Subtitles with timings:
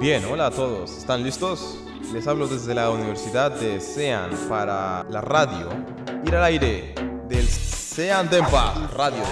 [0.00, 0.96] Bien, hola a todos.
[0.96, 1.78] ¿Están listos?
[2.12, 5.68] Les hablo desde la Universidad de Sean para la radio.
[6.24, 6.94] Ir al aire
[7.28, 9.24] del Sean Dempa Radio.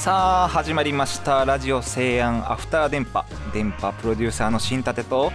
[0.00, 3.22] さあ始まりましたラジオ西安アフター電波
[3.55, 5.31] 電波プロデューサーの新立と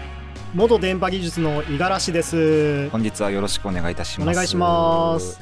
[0.54, 2.90] 元電波技術の五十嵐です。
[2.90, 4.30] 本日はよろしくお願いいたします。
[4.30, 5.40] お願いします。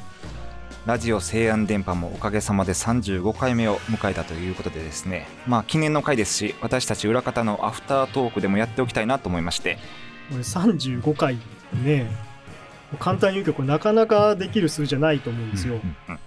[0.85, 5.27] ラジオ西安電波もおかげさまで35回目を迎えたということでですね。
[5.45, 9.77] まあ記念の回ですし私たち裏方のアフタートークでもやっておきたいなと思いまして。
[10.29, 11.37] これ35回
[11.83, 12.09] ね。
[12.97, 16.19] 簡単に言うけどこれなかなかできる数じゃないと思うんですよ、うんうん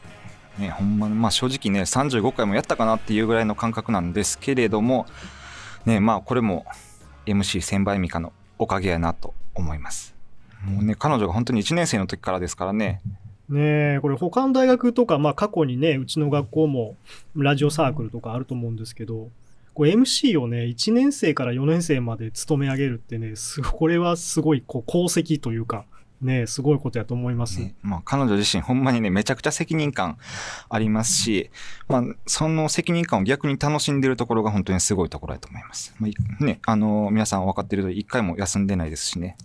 [0.59, 5.07] ね、ほんままあ正直ね35回もやったかなっていうぐらいの感覚なんですけれども
[5.87, 6.65] ねまあこれも
[7.27, 10.15] MC 千倍美香のおかげやなと思います。
[10.65, 13.01] もうね彼女が本当に1年生の時からですからね。
[13.49, 16.97] ねえこれ他の大学とか、まあ、過去にねうちの学校も
[17.37, 19.31] ラジオサークルとかあると思うんですけど
[19.75, 25.85] こう MC をね1年生から4年生まで務め上げるってねすこれはすごいこう功績というか
[26.23, 27.61] ねすごいことやと思います。
[27.61, 30.19] ねまあ、彼女自身ほんまにね、めちゃくちゃ責任感
[30.69, 31.51] ありますし、
[31.89, 35.95] まあ、その責任感を逆に楽しんでるところが本当にすごいところだと思います。
[35.99, 36.09] ま
[36.41, 39.37] あ、ね、あの、皆さん分かってる通り、一回も休んでないですしね。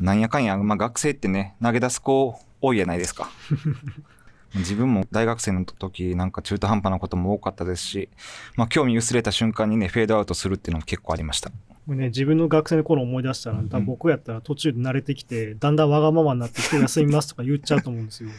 [0.00, 3.30] なんやかんや、まあ、学生ってね、投げ出す子多いやないですか。
[4.54, 8.08] 自分も大学生の時なんか中途半端なことも多かったですし、
[8.56, 11.52] まあ、興味薄れた瞬間にね、フェードアウトするっていうのも結構ありました。
[11.86, 18.30] ね、自分の学生の頃思い出したら、多分僕やったら途中で慣れてきて、だんだんわがままになって、今日休みますとか言っちゃうと思うんですよ。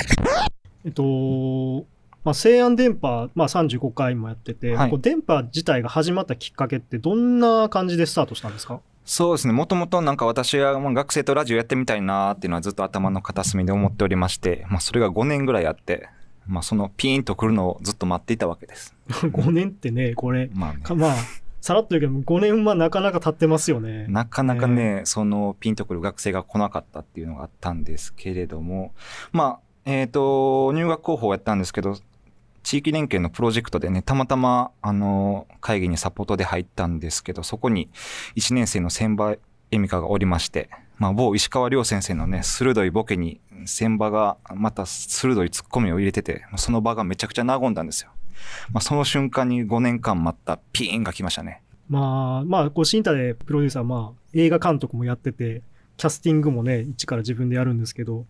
[0.84, 1.86] えっと、
[2.24, 8.80] まあ、西安電波、まあ、35回もやってて、はいこう電波自体が始まったきっかけってどんな感じでスタートしたんですか？
[9.04, 9.52] そうですね。
[9.52, 16.08] もともとなんか私はまあ学生とラジオやってみたいなっていうのはずっと頭の片隅で思っておりまして、まあそれが5年ぐらいあって、
[16.48, 18.92] まあそのピーンと来るのをずっと待っていたわけです。
[19.08, 20.80] ?5 年ってね、これ、まあね。
[20.82, 21.14] かまあ、
[21.60, 24.06] さらっと言うけど、5年はなかなか経ってますよね。
[24.08, 28.92] なかなかね、そのピンとくる学生が来なかったっていうのがあったんですけれども、
[29.32, 31.96] まあ、えっ、と、入学候補をやったんですけど、
[32.62, 37.88] 地域連携のプロジェクトでね、たまたま、あの、会議にサポートで入ったんですけど、そこに
[38.34, 39.36] 1年生の千葉
[39.70, 40.68] 恵美香がおりまして、
[40.98, 48.10] まあ、某石川亮先生のね、鋭いボケに、千葉がまた鋭いツッコミを入れてて、その場がめちゃくちゃ和んだんですよ。
[48.72, 51.62] まあ、その瞬間に5年間待ったピーンが来ましたね。
[51.88, 55.62] まあ、まあ、こう、新太でプロデューサー、まあ、映画監督もやってて、
[55.96, 58.26] キャスティングもね、一から自分でやるんですけど、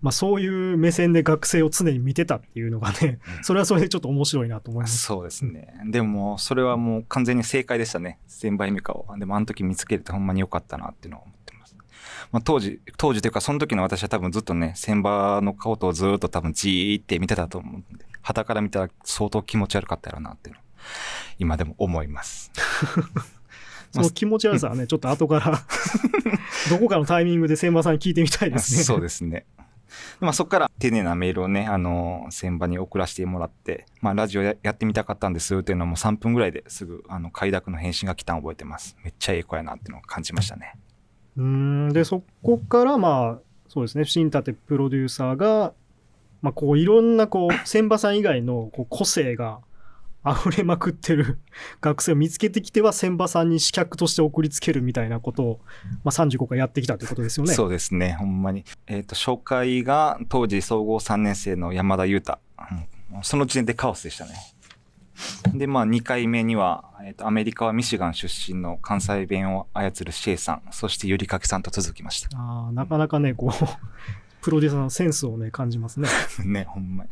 [0.00, 4.98] まあ、そういう目線で学生を常に見てたっていうのがね、それはそれでちょっと面白いなと思います。
[4.98, 5.74] そうですね。
[5.86, 8.18] でも、それはもう完全に正解でしたね。
[8.28, 9.06] 千倍美香を。
[9.18, 11.76] でも、あの時見つけれてほんまに良かったなっていうのを思ってます。
[12.30, 20.64] まあ、当時、当時というか、その時の私は多分ずっとね、千葉の顔とずーっと多分じーって見てたと思うんで、旗から見たら相当気持ち悪かったやろうなっていうのを
[21.38, 22.52] 今でも思います。
[23.90, 25.62] その気持ち悪さはね、ちょっと後から、
[26.68, 28.82] どこかのタイミングで千葉さんに聞いてみたいですね。
[28.82, 29.46] そうですね。
[30.20, 38.94] まあ、そこから丁寧なメールをね、あの、千葉に送らせてもらって、まあ、ラジオややってみたかったんですっていうのも3分ぐらいですぐ、あの、快諾の返信が来たのを覚えてます。
[39.02, 40.74] めっちゃええ子やなっていうのを感じましたね。
[41.38, 45.72] うーん、で、そこから、まあ、そうですね、新立プロデューサーが、
[46.42, 49.60] まあ、こう、いろんな、こう、千葉さん以外のこう個性が
[50.26, 51.38] 溢れまくってる
[51.80, 55.60] 学生を見つけてきては、千葉さんに刺客として送りつけるみたいなことを、
[56.04, 57.54] まあ、35回やってきたということですよね。
[57.54, 58.64] そうですね、ほんまに。
[58.86, 62.38] えっ、と、初回が当時総合3年生の山田裕太。
[62.70, 62.84] うん
[63.22, 64.32] その時点でカオスでしたね。
[65.54, 72.28] で、まあ、2回目には、えっ、と、アメリカはミシガン出身の関西弁を操るシェイさん、そしてゆりかけさんと続きました。
[72.34, 73.64] あーなかなかね、こう、
[74.40, 76.08] プロデューサーのセンスをね、感じますね。
[76.44, 77.04] ね、ほんま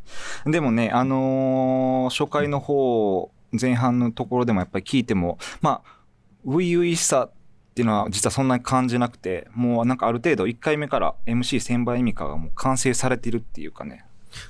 [0.44, 0.53] に。
[0.53, 5.97] でもね、あのー初回の方、前半のところでもやっぱり聞いても、まあ、
[6.44, 7.32] 初々しさっ
[7.75, 14.05] ていうのは実はそんなに感じなくて、もうなんかある程度1回目から MC 千倍恵美香がもう完成されてるっていうかね。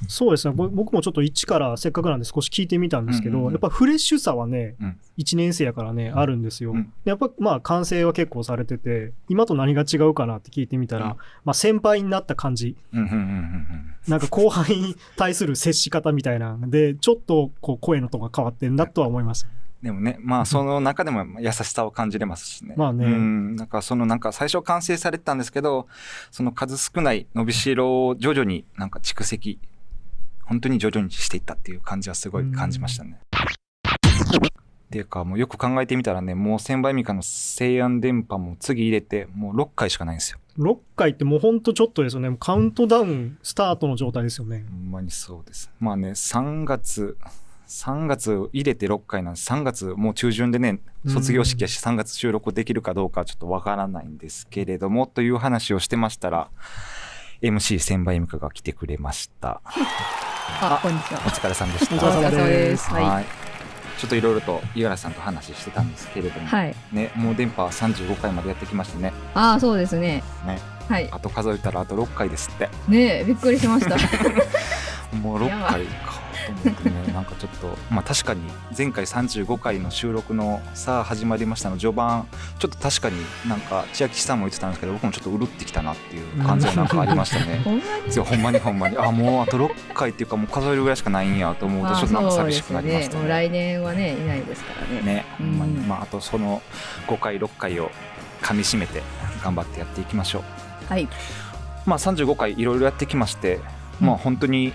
[0.09, 3.53] そうですね、ぼ僕もちょっと一からせっかくなんで少し聞いてみたんですけど、うんうんうん。
[3.53, 4.99] やっぱフレッシュさはね、うん。
[5.19, 6.73] 1年生やからね、あるんですよ。
[6.73, 6.93] うん。
[7.05, 11.13] でやっぱまあ完成は結構されてて、今と何が違うかなって聞いてみたら、うん。
[11.45, 13.95] まあ先輩になった感じ、うんうんうんうんうん。
[14.09, 16.57] なんか後輩に対する接し方みたいな。
[16.57, 19.49] ので、ちょっとこう声のトーンが変わってるなとは思いました。
[19.83, 22.75] でもね、まあその中でも優しさを感じれますしね。
[22.77, 23.05] まあね。
[23.05, 25.87] うん、なんかそのなんか最初完成されてたんですけど、
[26.31, 29.59] その数少ない伸びしろを徐々になんか蓄積、
[30.47, 33.21] 本当に徐々にしていったっていう感じはすごい感じましたね。
[34.87, 40.39] っていうか、もうよく考えてみたらね、もう千倍ミカの西安電波も次入れて、もう6回しかないんですよ。
[40.59, 42.35] 6回ってもうほんとちょっとですよね。
[42.39, 44.65] カウントダウンスタートの状態ですよね。
[44.71, 45.71] ほんまにそうです。
[45.81, 47.19] まあね、3月、
[47.67, 49.51] 3月入れて6回なんです。
[49.51, 50.79] 3月もう中旬でね、
[51.09, 56.49] 卒業式やし3月収録できるかどうかはちょっとわからないんですけれども、という話をしてましたら、
[57.43, 59.61] MC 千倍美香が来てくれました。
[60.61, 61.21] あ、こんにちは。
[61.27, 61.97] お疲れさんでした。
[61.97, 63.25] お疲れ様ですはい。
[63.99, 66.75] ちょっといろいろと五十嵐さんと話してたんですけれども、はい。
[66.93, 70.23] ね、もう電波35回までやってきましてね、ああ、そうですね。
[70.47, 71.09] ね、はい。
[71.11, 72.69] あと数えたらあと6回ですって。
[72.89, 73.97] ねえ、びっくりしました。
[75.17, 75.87] もう6回
[76.53, 78.41] ね、なんかちょっと、まあ確かに
[78.77, 82.27] 前回35回の収録のさあ始まりましたの序盤、
[82.59, 83.17] ちょっと確かに
[83.49, 87.63] なんか千秋さんも言ってたんですけど、僕もちょっとうるってきたなっていう感じがなんかありましたね。
[87.65, 88.25] ほんまに？
[88.25, 93.21] ほんまにほんまに、あ、もうあと6回っていうかもう数えるぐらいしかないんやと思うと、ちょっとなんか寂しくなりましたね。
[93.21, 95.03] もう来年はね、いないですからね。
[95.03, 96.63] ね、ほんまに、うんまああとその
[97.07, 97.91] 5回6回を
[98.43, 99.03] 噛み締めて
[99.43, 100.43] 頑張ってやっていきましょう。
[100.89, 101.09] はい。
[101.85, 103.61] まあ35回いろいろやってきまして、
[104.01, 104.73] まあ本当に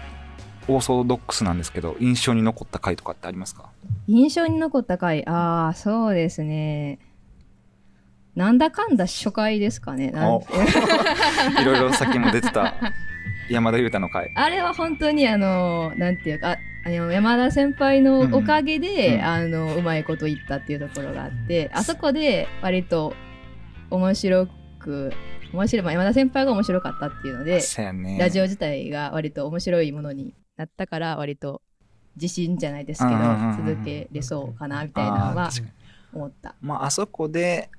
[0.74, 3.70] オーソドックスなんですけど印象に残った回とかってありますか？
[4.08, 7.00] 印象に残った回、ああ、そうですね。
[8.36, 10.12] なんだかんだ初回ですかね。
[10.12, 10.42] なんお。
[11.62, 12.74] いろいろさっきも出てた
[13.50, 14.32] 山田裕太の回。
[14.36, 19.14] あれは本当にあの、なんていうか、あの山田先輩のおかげで、うん。
[19.16, 23.14] うんあのうまいこと言ったっていうところがあってあそこで割と
[23.90, 24.48] 面白
[24.80, 25.14] く
[25.54, 27.62] 面白い、まあ、山田先輩が面白かったっていうので、
[27.94, 28.18] ね。
[28.20, 31.62] ラジオ自体が割と面白いものになったから割と
[32.16, 35.50] 自信じゃないですけど、うんうんうんうん続けれそうかなみたいなのは
[36.14, 36.56] 思った。
[36.62, 37.70] まああそこで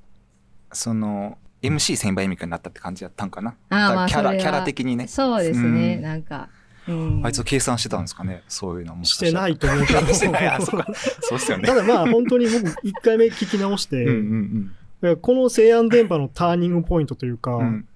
[0.73, 3.55] その MC 千倍美香になったって感じだったんかな。
[3.69, 5.07] あーまあそれはキャラキャラ的にね。
[5.07, 6.03] そうですね、うん。
[6.03, 6.49] なんか、
[6.89, 8.43] うん、あいつ計算してたんですかね？
[8.49, 9.87] そういうのもしてないと思う。
[9.87, 10.07] けど。
[10.13, 10.49] してない。
[10.49, 10.87] あそうか。
[11.21, 11.69] そうっすよね。
[11.69, 17.89] ただまあ本当に僕1回目聞き直して、うんうんだからこの西安電波のターニングポイントというか、うんうん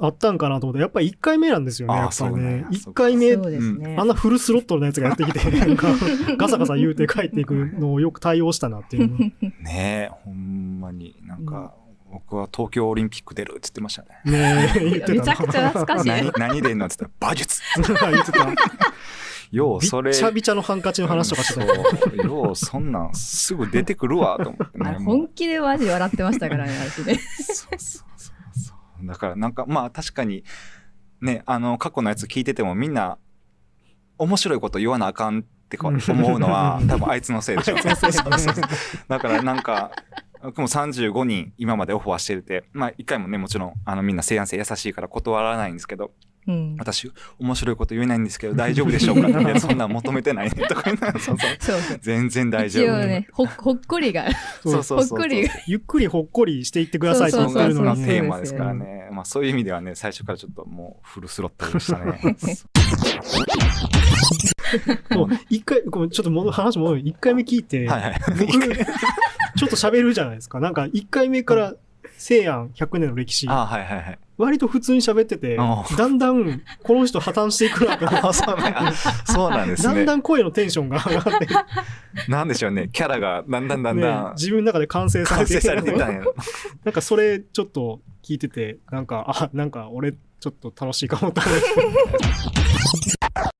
[0.00, 2.58] あったんかなと思って、やっぱり1回目なんですよね、やっぱね。
[2.58, 2.68] や。
[2.68, 5.88] 1回目、ね、あんなフルスロットルのやつがやってきて、 なんか
[6.36, 9.18] ガサガサ言うて帰っていくのをよく対応したなっていうの。
[9.18, 9.32] ね
[9.66, 11.74] えほんまになんか、
[12.10, 14.08] 僕は東京オリンピック出るって言ってましたね。
[14.24, 15.14] ねえ、 言ってたな。
[15.14, 16.08] めちゃくちゃ懐かしい。
[16.08, 17.62] 何何出んのって言ったら馬術。
[17.76, 18.48] 言ってた。
[19.50, 20.10] ようそれ。
[20.10, 22.22] びっちゃびちゃのハンカチの話とかしてた。
[22.22, 22.26] う。
[22.26, 27.14] ようそんなんすぐ出てくるわと思ってあれね本気でマジ笑ってましたからね、私ね。
[27.14, 28.37] そうそうそう
[29.02, 30.44] だからなんかまあ確かに
[31.20, 33.18] ねあの過去のやつ聞いててもみんな
[34.18, 37.76] 面白いこと言わなあかんってか思うのは 多分あいつのせいでしょ。
[39.08, 39.92] だからなんか
[40.42, 46.12] 僕も35人今までオファーしててまあ一回もねもちろんあのみんな西安生優しいから断らないんですけど
[46.48, 49.28] うん、私面白いこと言えないんですけど大丈夫でしょうか？
[49.28, 51.98] ってそんなん求めてないねとか言うそうそうそう。
[52.00, 54.26] 全然大丈夫ね、ほほっこりが、
[54.62, 55.54] そうそうそうほっこりが。
[55.66, 58.28] ゆっくりほっこりしていってくださいとってるのになテーね。
[58.28, 59.08] マですからね。
[59.12, 62.36] まあそういう意味ではね、最初からちょっともうフルスロットルでしたね。
[65.10, 67.00] そう一回、ごめんちょっと戻話戻る。
[67.04, 68.20] 一回目聞いて、はいはい。
[68.38, 70.60] 僕、ちょっと喋るじゃないですか。
[70.60, 71.74] なんか一回目から
[72.16, 74.18] 西安100年の歴史、あはいはいはい。
[74.38, 80.16] 割と普通に喋ってて、あだんだんこの人破綻していくなと思ってあそうなんあそうなんですねだんだ。
[80.16, 81.48] ん声のテンションが上がって、
[82.30, 82.88] なんでしょうね。
[82.92, 86.22] キャラがだんだんだんねだん自分の中で完成されてれてたんや。
[86.84, 91.66] なんかそれちょっと聞いてて、なんか、あ、なんか俺ちょっと楽しいかもと思って。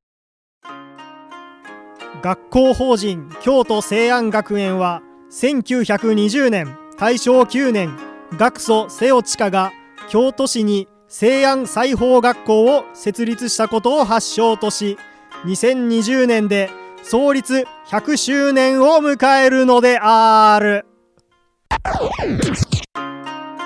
[2.23, 7.97] 学校法人京都西安学園は1920年大正9年
[8.37, 9.73] 学祖瀬尾千佳が
[10.09, 14.99] 京都市に西安裁縫学校を設立したことを発祥とし
[15.45, 16.71] 2020年で
[17.03, 20.87] 創立100周年を迎えるのである。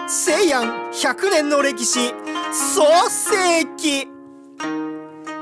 [0.08, 2.10] 西安100年の歴史
[2.52, 4.08] 創世記。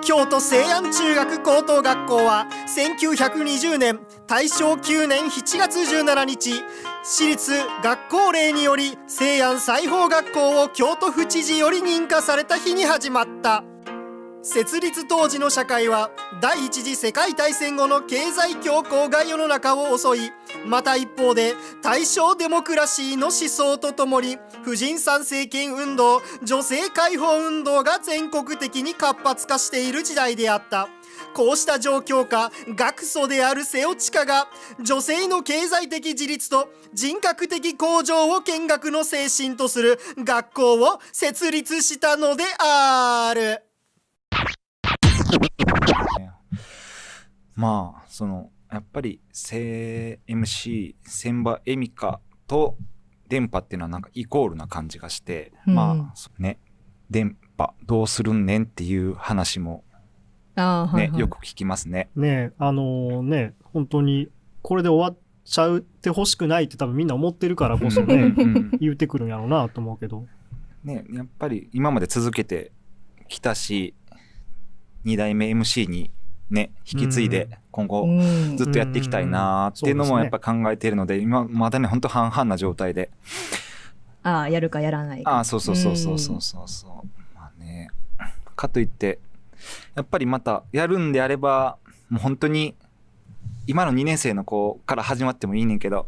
[0.02, 6.62] 京都西安中学高等学校は1920年大正9年7月17日
[7.02, 7.52] 私立
[7.83, 13.64] 学校令により西安裁縫学校を京都府知事より認可された日に始まった。
[14.42, 20.30] 設立当時の社会は第一次世界大戦後の経済恐慌が世の中を襲い
[20.66, 30.88] また一方で大正デモクラシーの思想とともに婦人参政権運動女性解放運動が全国的に活発化している時代であった。
[31.34, 34.49] こうした状況下学祖である瀬尾千佳が
[34.82, 43.62] 女性の経済的自立と人格的向上を見学の精神とする学校を設立したのである。
[47.54, 52.76] まあ、その、やっぱり正 MC 千葉恵美香と
[53.28, 55.75] 電波っていうのはなんかイコールな感じがして、うん。
[55.75, 56.58] まあね
[57.10, 59.84] 電波どうするんねんっていう話も
[60.60, 61.20] ああ、はい、ね、はい。
[61.20, 62.08] よく聞きますね。
[62.16, 64.28] ねあのね、本当に、
[64.62, 70.26] これで終わっちゃうってほしくないって多分みんな思ってるからこそうんね、うん言うてくるんやろうなと思うけど。
[70.84, 72.72] ね、やっぱり今まで続けて
[73.28, 73.94] きたし
[75.04, 76.10] 2代目 MC に
[76.48, 83.10] ね引き継いで今後うんずっとやっていきたいなーっていうのもやっぱ考えているので今まだねほんと半々な状態で
[84.22, 85.30] ああ、やるかやらないか。
[85.30, 86.90] ああそうそうそうそうそうそうそう
[87.34, 87.88] まあね
[88.56, 89.18] かといって
[89.94, 92.74] やっぱりまたやるんであればもう本当に
[93.66, 96.06] 今の2年生の子から始まってもいいねんけど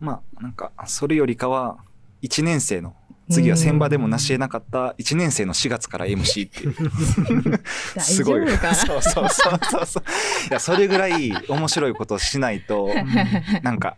[0.00, 1.78] まあなんかそれよりかは
[2.22, 2.94] 1年生の
[3.30, 6.74] 次は千葉でも成し得なかった1年生の4月から MC っていう。
[7.94, 8.46] 大すごい。
[8.74, 9.86] そうそうそうそう。
[9.86, 10.02] そう
[10.50, 12.90] いやそれぐらい面白いことをしないと
[13.62, 13.96] なんか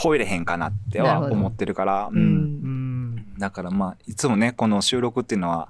[0.00, 2.51] 超えれへんかなっては思ってるから、うん。
[3.42, 5.68] だからまあいつもねこの収録っていうのは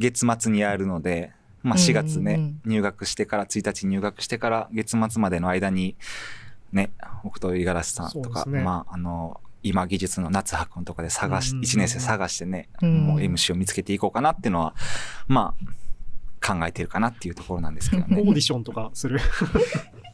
[0.00, 1.30] 月末にやるので、
[1.62, 5.94] まあ、4月ね、うんうん入学してから1日入学してから月末までの間に
[6.72, 6.90] ね
[7.22, 14.74] 僕と五十嵐さんとか、ねまああの今技術の夏葉くんとかで探し、うんうんうん1年生探してね、うんもう MC を見つけていこうかなっていうのは
[15.28, 15.54] ま
[16.42, 18.22] あ考えてるかなっていうところなんですけどオーね。
[18.24, 19.20] ディションとかする。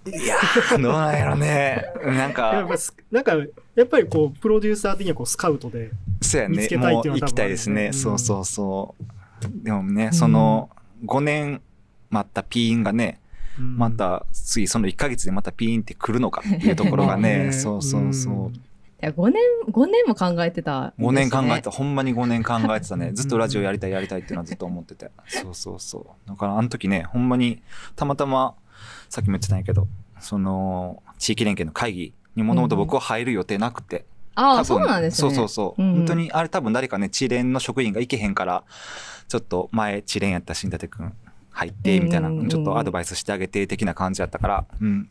[0.06, 1.84] いやーどうなんやろね。
[2.04, 2.66] なんやっか
[3.10, 3.36] なんか、
[3.74, 5.90] やっぱりこう、プロデューサー的にはこう、スカウトで、
[6.20, 6.68] そうやね。
[6.76, 7.92] もう行きたいですね、うん。
[7.92, 9.64] そうそうそう。
[9.64, 10.70] でもねその
[11.06, 11.62] 5年
[12.10, 13.20] 待ったピーンがね
[13.58, 13.76] うん。
[13.76, 17.52] ま、た次その1ヶ月でまたピーンって来るのかっていうところがね。
[17.52, 18.56] そうそうそう。
[19.02, 20.88] いや5年、5年も考えてた。
[20.98, 21.70] ね、5年考えてた。
[21.72, 23.12] ほんまに5年考えてたね。
[23.12, 25.10] ずっとラジオやりたいやりたいっていうのはずっと思ってて。
[25.26, 26.28] そうそうそう。
[26.28, 27.62] だからあの時ねほんまに
[27.96, 28.54] たまたま
[29.08, 29.88] さっきも言ってたんやけど
[30.20, 35.30] その地域連携の会議にもともと僕は入る予定なくて、ああ、そうなんですね。
[35.30, 35.96] そうそうそう、うんうん。
[35.98, 38.64] 本当にあれ多分誰かね知連の職員が行けへんから
[39.28, 41.12] ちょっと前知連やった新舘くん
[41.50, 42.34] 入ってみたいな、うん。
[42.34, 44.64] うんうんちょっとアドバイスしてあげて的な感じやったから。
[44.80, 45.10] うん。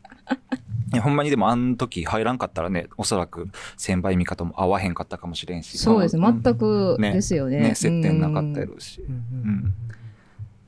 [0.91, 3.47] いやほんまにでもあの時入らんかったらねおそらく
[3.77, 5.77] 先輩味方も合わへんかったかもしれんし。
[5.77, 6.17] そうです。
[6.17, 7.59] 全くねですよね。
[7.59, 9.73] ね接点なかったやうんろうしうん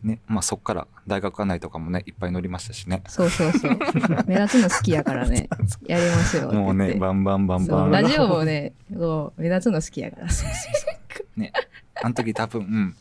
[0.03, 3.79] ねまあそっから大学案内とかもねいっぱい乗りましたしねそうそう そう。
[4.27, 5.47] 目立つの好きやからね。
[5.87, 6.51] やりますよ。
[6.51, 10.27] もうねバンバンバンバンそうラジオもね、こう目立つの好きやから。
[11.35, 11.53] ね、
[12.01, 12.95] あの時多分、うん、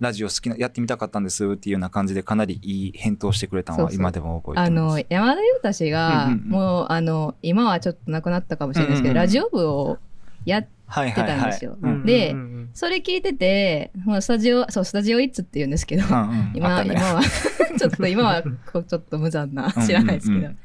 [0.00, 4.96] ラジオ好きな、やってみたかったんですっていうような感じでかなりいい返答してくれたのそうそうは今でも覚えあてます。
[4.96, 9.98] の、山田裕太氏が、もう、あの、今はちょっと亡くなったかもしれないですけど、ラジオ部を
[10.46, 11.40] やっはいてはいはい。
[11.40, 11.78] たんですよ。
[11.80, 16.82] うんでうんうんそれ聞いてて、もうスタジオ、そう、スタジオイッツって言うんですけど、うんうん、あ今。
[16.84, 17.20] 今は
[17.76, 18.42] ちょっと今は
[18.72, 20.58] こうちょっと無残な知らないですけど、うんうんうん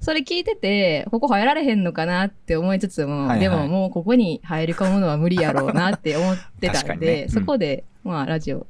[0.00, 8.66] それ聞いててここ入られへんのかなって思いつつも、はいはいでももうここに入り込むのは無理やろうなって思ってたんで、 にねうんそこでまあラジオ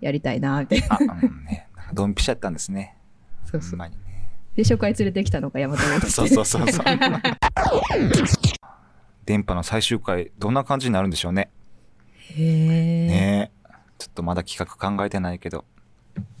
[0.00, 1.66] やりたいなってあ、うんね。
[1.92, 2.96] ドンピシャやったんですね。
[3.44, 3.90] そうそうね。
[4.56, 6.84] で初回連れてきたのが山田裕太 そうそうそうそう。
[9.30, 11.50] 電波の最終回、どんな感じになるんでしょうね。
[12.16, 13.52] へえ、ね。
[13.96, 15.64] ちょっとまだ企画考えてないけど。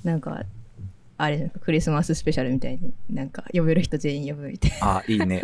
[0.02, 0.42] なんか
[1.16, 5.42] あれクリスマススペシャルみたいになんか呼べる人全員呼ぶみたいあ、いいね。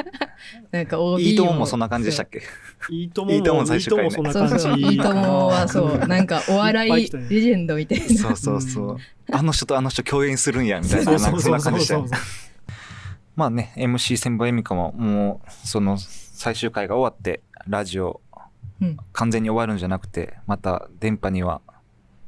[0.72, 2.42] な なんか OB いいとももそんな感じでしたっけ？
[2.90, 4.58] いいとももいいとも最終回ねいそそうんな感じ。
[4.58, 7.00] そういいともはそうなんかお笑いレ
[7.40, 8.06] ジェンドみたいな。
[8.08, 8.96] そうそうそう。
[9.30, 12.02] あの人とあの人共演するんや、みたいな、なんかそんな感じでした。
[13.36, 15.98] まあね、MC 千葉恵美香ももう、その
[16.36, 18.20] 最終回が終わって、ラジオ
[18.80, 21.62] うん完全に終わるんじゃなくて、また電波には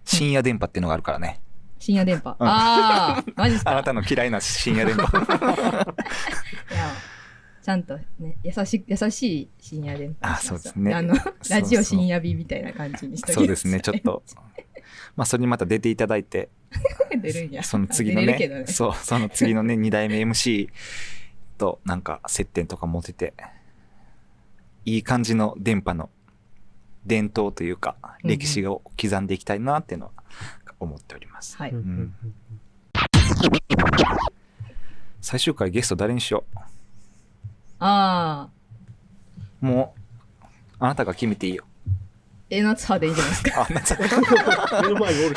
[0.04, 1.40] 深夜電波っていうのがあるからね。
[1.78, 2.30] 深夜電波。
[2.30, 5.18] うんああ、マジっすかあなたの嫌いな深夜電波。
[6.72, 6.90] いや
[7.62, 10.26] ちゃんとね、優し優しい深夜電波。
[10.26, 11.14] あそうですねあの、
[11.50, 14.00] ラジオ深夜日みたいな感じにしときそうですね、ちょっ。
[14.00, 14.22] と。
[15.16, 16.48] まあ、それにまた出ていただいて、
[17.20, 17.62] 出るんや。
[17.62, 18.64] その次のねね。
[18.68, 20.70] そう、その次のね、2代目 MC
[21.58, 23.34] となんか接点とか持てて、
[24.84, 26.10] いい感じの電波の
[27.06, 30.12] 伝統というか、歴史を刻んでいきたいなっていうのは
[30.80, 31.56] 思っております。
[31.56, 31.74] はい。
[35.20, 36.44] 最終回ゲスト誰にしよ
[37.80, 38.50] ああ、
[39.62, 39.94] うも
[40.42, 40.44] う、
[40.80, 41.64] あなたが決めていいよ。
[42.50, 43.66] え、夏葉でいいんじゃないですか？
[43.68, 45.34] あ、なた 目の前におる。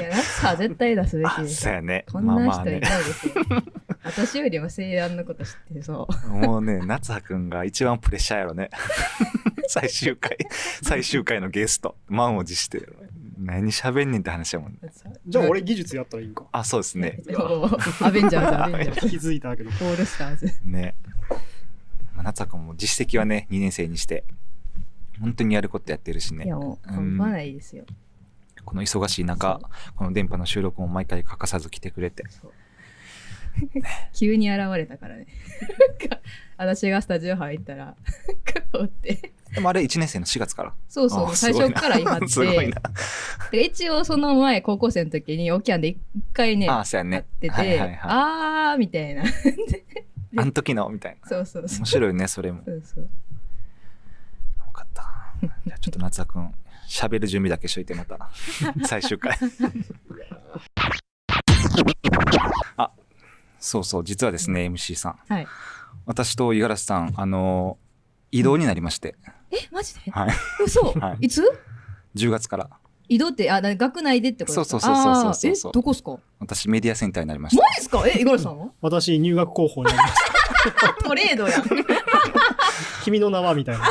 [0.00, 1.72] いや、夏葉絶対出すべきあ、ですそう。
[1.72, 2.04] やね。
[2.10, 2.80] こんな人いまあまあね。
[4.08, 6.28] 私よりも西安のこと知ってるそう。
[6.28, 8.70] もうね、夏葉くんが一番プレッシャーやろね。
[9.68, 10.38] 最終回、
[10.82, 12.88] 最終回のゲスト、満を持して、
[13.38, 14.78] 何喋んねんって話やもんね。
[15.26, 16.46] じゃあ俺技術やったらいいんか。
[16.52, 17.20] あ、そうですね。
[18.00, 19.08] アベンジャーズ、アベンジャーズ。
[19.10, 19.70] 気づいたけど。
[19.70, 20.46] オールスターズ。
[20.64, 20.94] ね。
[22.14, 24.24] まあ、夏くんも実績はね、2年生にして、
[25.20, 26.56] 本当にやることやってるしねいや、。
[26.56, 27.84] もう、うん半端ないですよ。
[28.64, 29.60] この忙しい中、
[29.96, 32.24] この電波の収録も毎回欠かさず来てくれて。
[32.28, 32.52] そう
[34.14, 35.26] 急に現れたからね。
[36.56, 37.94] 私がスタジオ入ったら、
[38.72, 39.32] こうって。
[39.54, 40.74] でもあれ1年生の4月から。
[40.88, 42.20] そうそう、あ最初から今っ
[43.50, 43.60] て。
[43.64, 45.98] 一応その前、高校生の時に、オキャンで一
[46.32, 47.18] 回ね、あ、そうやね。
[47.18, 47.98] 会ってて、はいはいはい。
[48.02, 49.22] あーみたいな。
[50.36, 51.28] あの時のみたいな。
[51.28, 51.86] そうそうそう面。
[51.86, 52.62] 白いね、それも。
[52.64, 53.04] そうそう。
[53.04, 53.10] よ
[54.72, 55.02] かった。
[55.40, 56.52] じゃあちょっと夏田くん、
[56.88, 58.30] 喋る準備だけしといて、また。
[58.84, 59.38] 最終回。
[63.68, 65.18] あ、そうそう、実はですね、MC さん。
[65.28, 65.46] はい。
[66.06, 67.76] 私と五十嵐さん、あの、
[68.32, 69.14] 移動になりまして、
[69.50, 70.10] え、マジで？
[70.10, 70.30] はい。
[70.64, 71.42] 嘘、 はいい、つ
[72.14, 72.70] ？10月から、
[73.08, 74.80] 移動って、あ、だ学内でってことですか？
[74.80, 76.10] そうそうそうそうそうえ、どこっすか？
[76.12, 77.62] マ私メディアセンターになりました。
[77.74, 78.02] ジっすか？
[78.06, 78.68] え、五十嵐さんは？
[78.82, 80.94] 私、入学候補になりました。
[81.08, 81.62] トレードやん。
[83.04, 83.84] 君の名はみたいな。
[83.84, 83.90] は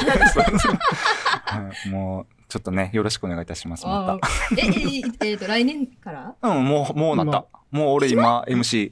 [1.86, 4.20] いもう、ちょっとね、よろしくお願いいたします、まあー
[4.58, 6.36] え、え、えっと、来年から？
[6.42, 6.50] た。
[6.50, 7.46] うん、もう、もうなった。
[7.72, 8.92] もう俺今、MC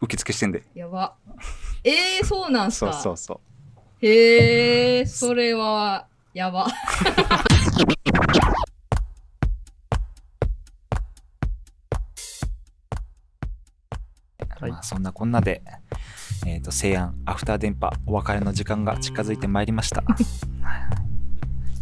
[0.00, 0.62] 受付してんで。
[0.74, 1.14] やば。
[1.84, 4.06] えー、そうなんすそうかそうそう。
[4.06, 6.68] へえ、それは、やば。
[14.60, 15.62] はいまあ、そんなこんなで、
[16.46, 20.02] えっ、と、西安アフター電波、お別れの時間が近づいてまいりました。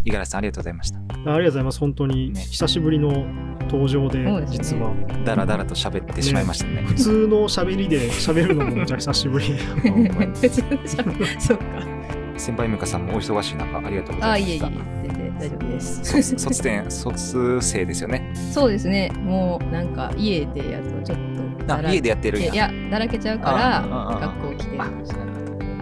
[0.06, 0.98] 五十嵐さん、ありがとうございました。
[0.98, 1.80] ありがとうございます。
[1.80, 3.26] 本当にね久しぶりの
[3.62, 4.94] 登場で、そうですね実は。
[5.24, 6.82] だらだらと喋ってしまいましたね。
[6.86, 9.46] 普通の喋りで喋るのもめちゃ久しぶり。
[11.38, 11.64] そっか。
[12.38, 14.66] 先輩美香さんもお忙しい中、ありがとうござあ、いました。
[14.68, 16.04] いえいえ、大丈夫です。
[16.04, 18.32] 卒卒点、卒生ですよね。
[18.52, 19.10] そうですね。
[19.24, 21.18] もう、なんか、家でやるとちょっ
[21.58, 22.38] とだあ、ら、家でやってる。
[22.38, 24.84] いや、だらけちゃうかああああら、学校来て、あ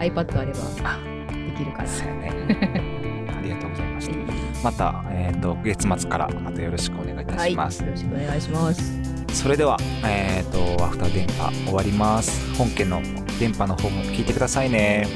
[0.01, 1.87] iPad あればあできるから。
[1.87, 3.04] そうやね。
[3.45, 4.15] ありがとうございました。
[4.63, 7.85] また、えっ、と、月末からまたよろしくお願いいたえはい、よします。
[7.85, 8.99] ろしくお願いします。
[9.33, 10.45] それでは、えっ、
[10.77, 12.55] と、アフター電波終わります。
[12.55, 13.01] 本家の
[13.39, 15.07] 電波の方も聞いてくださいね。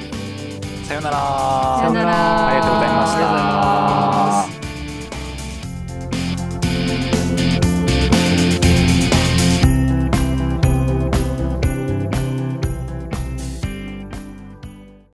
[0.83, 1.17] さようなら。
[1.79, 3.13] さよならありがとうございまし
[4.03, 4.08] た。